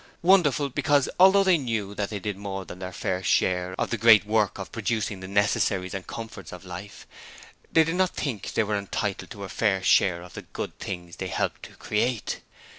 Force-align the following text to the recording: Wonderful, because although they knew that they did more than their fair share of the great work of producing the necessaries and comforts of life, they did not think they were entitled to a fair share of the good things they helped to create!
Wonderful, 0.23 0.69
because 0.69 1.07
although 1.19 1.43
they 1.43 1.59
knew 1.59 1.93
that 1.93 2.09
they 2.09 2.17
did 2.17 2.35
more 2.35 2.65
than 2.65 2.79
their 2.79 2.91
fair 2.91 3.21
share 3.21 3.75
of 3.77 3.91
the 3.91 3.99
great 3.99 4.25
work 4.25 4.57
of 4.57 4.71
producing 4.71 5.19
the 5.19 5.27
necessaries 5.27 5.93
and 5.93 6.07
comforts 6.07 6.51
of 6.51 6.65
life, 6.65 7.05
they 7.71 7.83
did 7.83 7.93
not 7.93 8.09
think 8.15 8.51
they 8.55 8.63
were 8.63 8.75
entitled 8.79 9.29
to 9.29 9.43
a 9.43 9.47
fair 9.49 9.83
share 9.83 10.23
of 10.23 10.33
the 10.33 10.41
good 10.41 10.75
things 10.79 11.17
they 11.17 11.27
helped 11.27 11.61
to 11.61 11.75
create! 11.75 12.41